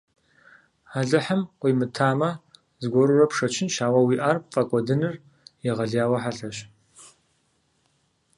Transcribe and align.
Алыхьым 0.97 1.41
къуимытамэ, 1.59 2.29
зыгуэрурэ 2.81 3.25
пшэчынщ, 3.29 3.75
ауэ 3.85 3.99
уиӀар 4.05 4.37
пфӀэкӀуэдыныр 4.49 5.15
егъэлеяуэ 5.71 6.17
хьэлъэщ. 6.23 6.57